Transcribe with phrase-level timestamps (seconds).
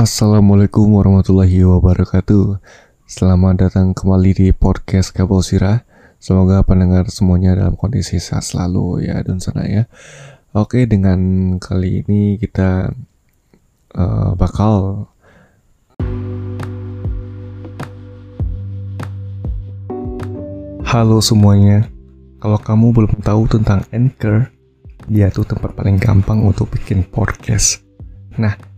[0.00, 2.56] Assalamualaikum warahmatullahi wabarakatuh.
[3.04, 5.84] Selamat datang kembali di podcast Kabel Sirah.
[6.16, 9.84] Semoga pendengar semuanya dalam kondisi sehat selalu ya dan sana ya.
[10.56, 11.20] Oke dengan
[11.60, 12.96] kali ini kita
[13.92, 15.04] uh, bakal
[20.88, 21.92] Halo semuanya.
[22.40, 24.48] Kalau kamu belum tahu tentang Anchor
[25.12, 27.84] Dia tuh tempat paling gampang untuk bikin podcast.
[28.40, 28.69] Nah,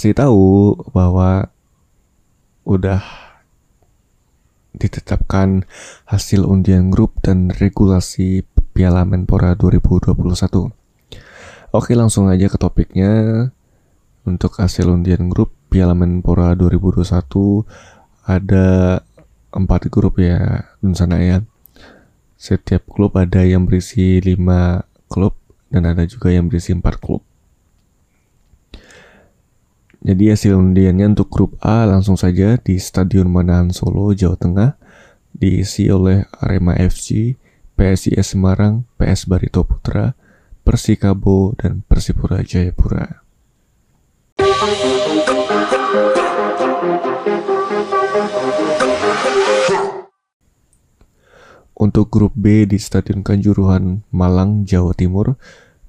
[0.00, 1.52] Ngasih tahu bahwa
[2.64, 3.04] udah
[4.72, 5.68] ditetapkan
[6.08, 10.72] hasil undian grup dan regulasi Piala Menpora 2021.
[11.76, 13.12] Oke, langsung aja ke topiknya.
[14.24, 17.60] Untuk hasil undian grup Piala Menpora 2021
[18.24, 19.04] ada
[19.52, 21.44] empat grup ya, dan sana ya.
[22.40, 24.32] Setiap klub ada yang berisi 5
[25.12, 25.36] klub
[25.68, 27.20] dan ada juga yang berisi 4 klub.
[30.00, 34.80] Jadi hasil undiannya untuk grup A langsung saja di Stadion Manahan Solo, Jawa Tengah
[35.36, 37.36] diisi oleh Arema FC,
[37.76, 40.16] PSIS Semarang, PS Barito Putra,
[40.64, 43.20] Persikabo, dan Persipura Jayapura.
[51.76, 55.36] Untuk grup B di Stadion Kanjuruhan, Malang, Jawa Timur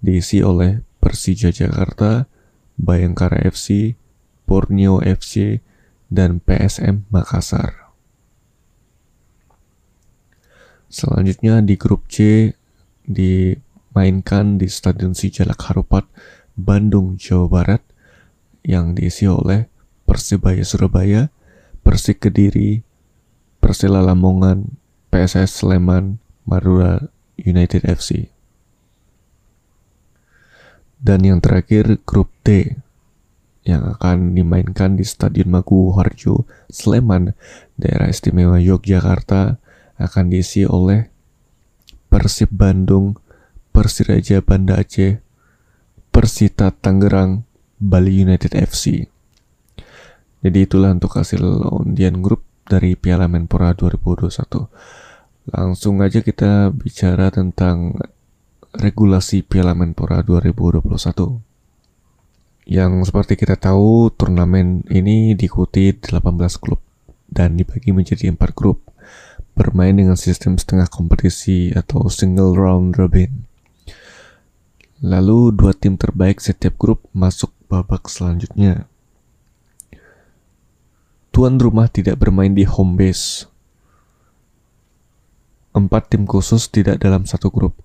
[0.03, 2.28] diisi oleh Persija Jakarta,
[2.75, 3.95] Bayangkara FC,
[4.51, 5.63] Borneo FC,
[6.12, 7.95] dan PSM Makassar.
[10.91, 12.51] Selanjutnya di grup C
[13.07, 16.03] dimainkan di Stadion Sijalak Harupat,
[16.59, 17.79] Bandung, Jawa Barat
[18.67, 19.72] yang diisi oleh
[20.03, 21.31] Persibaya Surabaya,
[21.88, 22.84] Persik Kediri,
[23.63, 24.75] Persela Lamongan,
[25.16, 27.00] PSS Sleman, Madura
[27.40, 28.28] United FC.
[31.00, 32.75] Dan yang terakhir grup D
[33.61, 37.38] yang akan dimainkan di Stadion Magu Harjo, Sleman,
[37.77, 39.61] daerah istimewa Yogyakarta
[40.01, 41.13] akan diisi oleh
[42.09, 43.22] Persib Bandung,
[43.69, 45.22] Persiraja Banda Aceh,
[46.09, 47.45] Persita Tangerang,
[47.77, 49.05] Bali United FC.
[50.41, 55.53] Jadi itulah untuk hasil undian grup dari Piala Menpora 2021.
[55.53, 57.93] Langsung aja kita bicara tentang
[58.73, 61.50] regulasi Piala Menpora 2021.
[62.69, 66.22] Yang seperti kita tahu, turnamen ini diikuti 18
[66.61, 66.77] klub
[67.25, 68.85] dan dibagi menjadi empat grup,
[69.57, 73.47] bermain dengan sistem setengah kompetisi atau single round robin.
[75.01, 78.85] Lalu dua tim terbaik setiap grup masuk babak selanjutnya.
[81.33, 83.49] Tuan rumah tidak bermain di home base.
[85.72, 87.79] Empat tim khusus tidak dalam satu grup.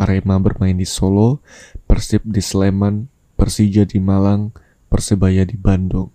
[0.00, 1.44] Arema bermain di Solo,
[1.84, 3.06] Persib di Sleman,
[3.38, 4.50] Persija di Malang,
[4.90, 6.10] Persebaya di Bandung.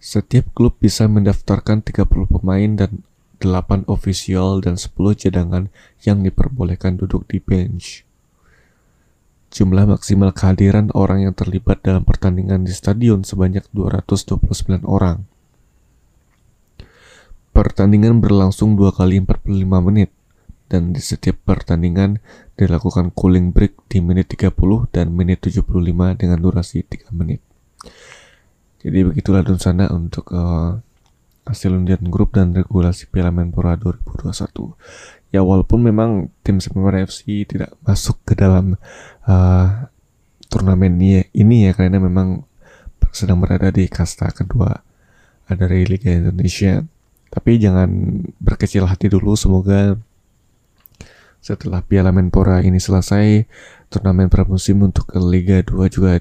[0.00, 3.04] Setiap klub bisa mendaftarkan 30 pemain dan
[3.44, 5.68] 8 ofisial dan 10 cadangan
[6.00, 8.08] yang diperbolehkan duduk di bench.
[9.52, 15.28] Jumlah maksimal kehadiran orang yang terlibat dalam pertandingan di stadion sebanyak 229 orang.
[17.52, 20.10] Pertandingan berlangsung 2 kali 45 menit
[20.66, 22.18] dan di setiap pertandingan
[22.54, 24.54] dilakukan cooling break di menit 30
[24.94, 25.66] dan menit 75
[26.14, 27.42] dengan durasi 3 menit.
[28.84, 30.78] Jadi begitulah sana untuk uh,
[31.48, 35.32] hasil undian grup dan regulasi Piala Menpora 2021.
[35.34, 38.78] Ya walaupun memang tim Semarang FC tidak masuk ke dalam
[39.26, 39.88] uh,
[40.46, 42.46] turnamen ini, ini ya karena memang
[43.10, 44.82] sedang berada di kasta kedua
[45.50, 46.82] dari Liga Indonesia.
[47.34, 47.90] Tapi jangan
[48.38, 49.98] berkecil hati dulu, semoga
[51.44, 53.44] setelah Piala Menpora ini selesai,
[53.92, 56.16] turnamen pramusim untuk Liga 2 juga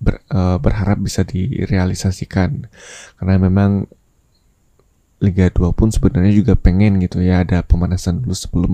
[0.00, 2.64] ber, uh, berharap bisa direalisasikan.
[3.20, 3.84] Karena memang
[5.20, 8.72] Liga 2 pun sebenarnya juga pengen gitu ya ada pemanasan dulu sebelum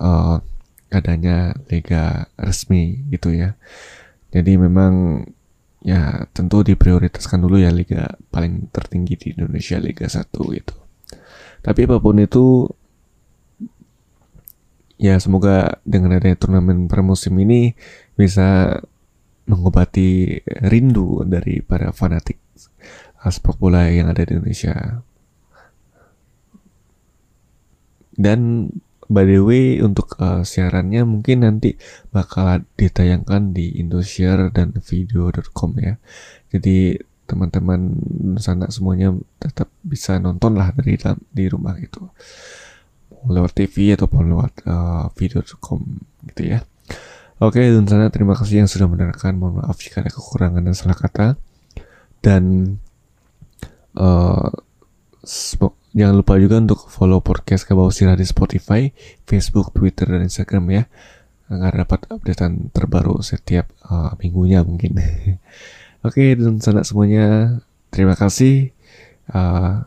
[0.00, 0.40] uh,
[0.88, 3.60] adanya liga resmi gitu ya.
[4.32, 5.24] Jadi memang
[5.84, 10.76] ya tentu diprioritaskan dulu ya liga paling tertinggi di Indonesia Liga 1 gitu.
[11.60, 12.72] Tapi apa pun itu
[14.98, 17.72] ya semoga dengan adanya turnamen pramusim ini
[18.18, 18.78] bisa
[19.48, 22.36] mengobati rindu dari para fanatik
[23.18, 25.02] sepak bola yang ada di Indonesia.
[28.18, 28.70] Dan
[29.08, 31.78] by the way untuk uh, siarannya mungkin nanti
[32.12, 35.94] bakal ditayangkan di Indosiar dan video.com ya.
[36.50, 36.98] Jadi
[37.28, 37.80] teman-teman
[38.40, 42.08] sana semuanya tetap bisa nonton lah dari dalam, di rumah itu
[43.26, 45.82] lewat TV ataupun lewat uh, video.com
[46.30, 46.62] gitu ya.
[47.38, 49.38] Oke, dan sana terima kasih yang sudah mendengarkan.
[49.38, 51.38] Mohon maaf jika ada kekurangan dan salah kata.
[52.18, 52.74] Dan
[53.94, 54.50] uh,
[55.94, 58.90] jangan lupa juga untuk follow podcast Kabau Sirah di Spotify,
[59.22, 60.82] Facebook, Twitter, dan Instagram ya.
[61.46, 64.98] Agar dapat updatean terbaru setiap uh, minggunya mungkin.
[66.06, 67.58] Oke, dan sana semuanya
[67.94, 68.74] terima kasih.
[69.30, 69.86] Uh,